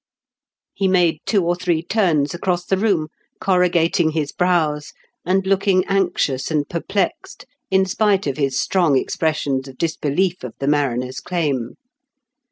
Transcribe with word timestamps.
He 0.73 0.87
made 0.87 1.19
two 1.27 1.45
or 1.45 1.53
three 1.55 1.83
turns 1.83 2.33
across 2.33 2.65
the 2.65 2.75
room, 2.79 3.09
corrugating 3.39 4.09
his 4.13 4.31
brows, 4.31 4.93
and 5.27 5.45
looking 5.45 5.85
anxious 5.85 6.49
and 6.49 6.67
perplexed, 6.67 7.45
in 7.69 7.85
spite 7.85 8.25
of 8.25 8.35
his 8.37 8.59
strong 8.59 8.97
expressions 8.97 9.67
of 9.67 9.77
disbelief 9.77 10.43
of 10.43 10.55
the 10.57 10.65
mariner's 10.67 11.19
claim. 11.19 11.75